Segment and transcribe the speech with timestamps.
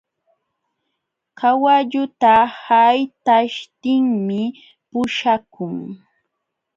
[1.39, 2.33] Kawalluta
[2.65, 4.41] haytaśhtinmi
[4.89, 5.75] puśhakun.